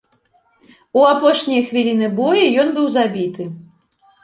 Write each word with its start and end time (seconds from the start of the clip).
У 0.99 1.03
апошнія 1.09 1.61
хвіліны 1.67 2.09
бою 2.21 2.49
ён 2.65 2.75
быў 2.81 2.91
забіты. 2.99 3.49